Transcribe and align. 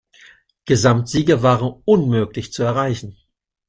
Gesamtsiege 0.65 1.43
waren 1.43 1.79
unmöglich 1.85 2.51
zu 2.51 2.63
erreichen. 2.63 3.19